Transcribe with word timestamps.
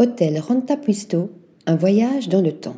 Hôtel 0.00 0.38
Rantapuisto, 0.38 1.32
un 1.66 1.74
voyage 1.74 2.28
dans 2.28 2.40
le 2.40 2.52
temps. 2.52 2.76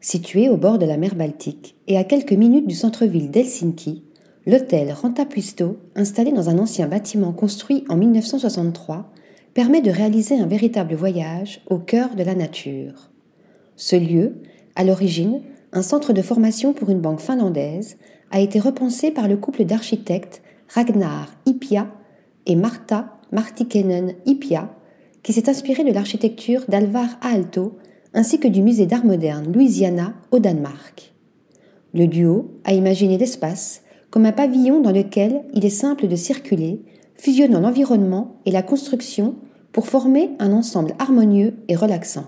Situé 0.00 0.48
au 0.48 0.56
bord 0.56 0.78
de 0.78 0.86
la 0.86 0.96
mer 0.96 1.14
Baltique 1.14 1.76
et 1.86 1.98
à 1.98 2.04
quelques 2.04 2.32
minutes 2.32 2.66
du 2.66 2.74
centre-ville 2.74 3.30
d'Helsinki, 3.30 4.04
l'hôtel 4.46 4.90
Rantapuisto, 4.90 5.76
installé 5.94 6.32
dans 6.32 6.48
un 6.48 6.58
ancien 6.58 6.86
bâtiment 6.86 7.34
construit 7.34 7.84
en 7.90 7.96
1963, 7.98 9.12
permet 9.52 9.82
de 9.82 9.90
réaliser 9.90 10.40
un 10.40 10.46
véritable 10.46 10.94
voyage 10.94 11.60
au 11.68 11.76
cœur 11.76 12.14
de 12.14 12.22
la 12.22 12.34
nature. 12.34 13.10
Ce 13.76 13.94
lieu, 13.94 14.36
à 14.76 14.84
l'origine, 14.84 15.42
un 15.74 15.82
centre 15.82 16.14
de 16.14 16.22
formation 16.22 16.72
pour 16.72 16.88
une 16.88 17.02
banque 17.02 17.20
finlandaise, 17.20 17.98
a 18.30 18.40
été 18.40 18.60
repensé 18.60 19.10
par 19.10 19.28
le 19.28 19.36
couple 19.36 19.66
d'architectes 19.66 20.40
Ragnar 20.68 21.34
Ipia 21.44 21.86
et 22.46 22.56
Marta 22.56 23.18
Martikenen 23.30 24.14
Ipia 24.24 24.74
qui 25.28 25.34
s'est 25.34 25.50
inspiré 25.50 25.84
de 25.84 25.92
l'architecture 25.92 26.64
d'Alvar 26.68 27.18
Aalto 27.20 27.76
ainsi 28.14 28.40
que 28.40 28.48
du 28.48 28.62
musée 28.62 28.86
d'art 28.86 29.04
moderne 29.04 29.52
Louisiana 29.52 30.14
au 30.30 30.38
Danemark. 30.38 31.12
Le 31.92 32.06
duo 32.06 32.52
a 32.64 32.72
imaginé 32.72 33.18
l'espace 33.18 33.82
comme 34.08 34.24
un 34.24 34.32
pavillon 34.32 34.80
dans 34.80 34.90
lequel 34.90 35.42
il 35.52 35.66
est 35.66 35.68
simple 35.68 36.08
de 36.08 36.16
circuler, 36.16 36.80
fusionnant 37.14 37.60
l'environnement 37.60 38.40
et 38.46 38.50
la 38.50 38.62
construction 38.62 39.34
pour 39.70 39.86
former 39.86 40.30
un 40.38 40.50
ensemble 40.50 40.94
harmonieux 40.98 41.56
et 41.68 41.76
relaxant. 41.76 42.24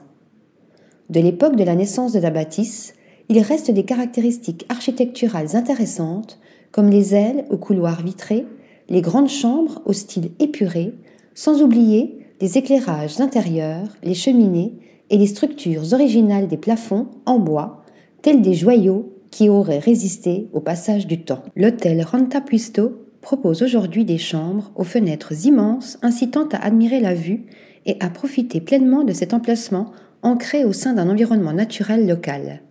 De 1.09 1.20
l'époque 1.20 1.56
de 1.56 1.64
la 1.64 1.77
naissance 1.77 2.12
de 2.12 2.20
la 2.20 2.30
bâtisse, 2.30 2.92
il 3.30 3.41
reste 3.41 3.70
des 3.70 3.84
caractéristiques 3.84 4.67
architecturales 4.69 5.56
intéressantes 5.56 6.39
comme 6.70 6.91
les 6.91 7.14
ailes 7.14 7.47
aux 7.48 7.56
couloirs 7.56 8.03
vitrés, 8.03 8.45
les 8.91 9.01
grandes 9.01 9.30
chambres 9.30 9.80
au 9.87 9.95
style 9.95 10.33
épuré, 10.39 10.92
sans 11.33 11.62
oublier 11.62 12.20
les 12.41 12.57
éclairages 12.57 13.21
intérieurs, 13.21 13.97
les 14.03 14.15
cheminées 14.15 14.75
et 15.11 15.19
les 15.19 15.27
structures 15.27 15.93
originales 15.93 16.48
des 16.48 16.57
plafonds 16.57 17.09
en 17.27 17.39
bois, 17.39 17.84
tels 18.23 18.41
des 18.41 18.55
joyaux 18.55 19.12
qui 19.31 19.48
auraient 19.48 19.78
résisté 19.78 20.48
au 20.53 20.61
passage 20.61 21.06
du 21.06 21.23
temps. 21.23 21.42
L'hôtel 21.55 22.03
Rantapuisto 22.03 23.05
propose 23.20 23.62
aujourd'hui 23.62 24.05
des 24.05 24.19
chambres 24.19 24.73
aux 24.75 24.84
fenêtres 24.84 25.47
immenses 25.47 25.98
incitant 26.03 26.48
à 26.53 26.64
admirer 26.64 27.01
la 27.01 27.14
vue 27.14 27.45
et 27.87 27.97
à 28.01 28.09
profiter 28.09 28.61
pleinement 28.61 29.05
de 29.05 29.12
cet 29.12 29.34
emplacement 29.34 29.92
ancré 30.23 30.64
au 30.64 30.73
sein 30.73 30.95
d'un 30.95 31.09
environnement 31.09 31.53
naturel 31.53 32.07
local. 32.07 32.62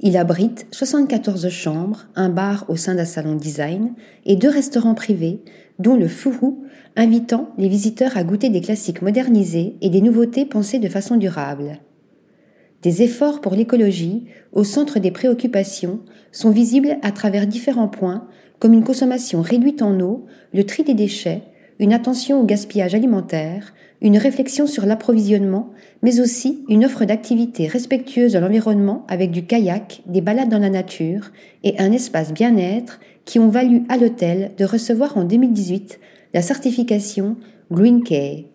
Il 0.00 0.16
abrite 0.16 0.66
74 0.70 1.48
chambres, 1.48 2.06
un 2.14 2.28
bar 2.28 2.64
au 2.68 2.76
sein 2.76 2.94
d'un 2.94 3.04
salon 3.04 3.34
design 3.34 3.94
et 4.24 4.36
deux 4.36 4.48
restaurants 4.48 4.94
privés, 4.94 5.40
dont 5.80 5.96
le 5.96 6.06
Fourou, 6.06 6.62
invitant 6.94 7.50
les 7.58 7.68
visiteurs 7.68 8.16
à 8.16 8.22
goûter 8.22 8.48
des 8.48 8.60
classiques 8.60 9.02
modernisés 9.02 9.74
et 9.80 9.90
des 9.90 10.00
nouveautés 10.00 10.44
pensées 10.44 10.78
de 10.78 10.88
façon 10.88 11.16
durable. 11.16 11.80
Des 12.82 13.02
efforts 13.02 13.40
pour 13.40 13.54
l'écologie, 13.54 14.26
au 14.52 14.62
centre 14.62 15.00
des 15.00 15.10
préoccupations, 15.10 16.00
sont 16.30 16.50
visibles 16.50 16.98
à 17.02 17.10
travers 17.10 17.48
différents 17.48 17.88
points, 17.88 18.28
comme 18.60 18.74
une 18.74 18.84
consommation 18.84 19.42
réduite 19.42 19.82
en 19.82 19.98
eau, 19.98 20.26
le 20.54 20.64
tri 20.64 20.84
des 20.84 20.94
déchets, 20.94 21.42
une 21.78 21.92
attention 21.92 22.40
au 22.40 22.44
gaspillage 22.44 22.94
alimentaire, 22.94 23.72
une 24.00 24.18
réflexion 24.18 24.66
sur 24.66 24.86
l'approvisionnement, 24.86 25.70
mais 26.02 26.20
aussi 26.20 26.64
une 26.68 26.84
offre 26.84 27.04
d'activités 27.04 27.66
respectueuses 27.66 28.32
de 28.32 28.38
l'environnement 28.38 29.04
avec 29.08 29.30
du 29.30 29.44
kayak, 29.44 30.02
des 30.06 30.20
balades 30.20 30.48
dans 30.48 30.58
la 30.58 30.70
nature 30.70 31.30
et 31.64 31.78
un 31.78 31.90
espace 31.92 32.32
bien-être 32.32 33.00
qui 33.24 33.38
ont 33.38 33.48
valu 33.48 33.82
à 33.88 33.96
l'hôtel 33.96 34.52
de 34.56 34.64
recevoir 34.64 35.16
en 35.16 35.24
2018 35.24 35.98
la 36.34 36.42
certification 36.42 37.36
Green 37.70 38.02
Key. 38.02 38.46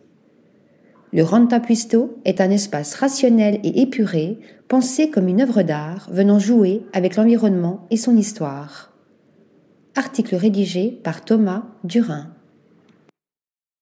Le 1.12 1.24
Rantapuisto 1.24 2.18
est 2.26 2.42
un 2.42 2.50
espace 2.50 2.96
rationnel 2.96 3.60
et 3.64 3.82
épuré, 3.82 4.40
pensé 4.68 5.10
comme 5.10 5.28
une 5.28 5.42
œuvre 5.42 5.62
d'art 5.62 6.10
venant 6.12 6.40
jouer 6.40 6.82
avec 6.92 7.18
l'environnement 7.18 7.86
et 7.92 7.98
son 7.98 8.18
histoire. 8.18 8.92
Article 9.96 10.36
rédigé 10.36 11.00
par 11.04 11.24
Thomas 11.24 11.66
Durin. 11.84 12.34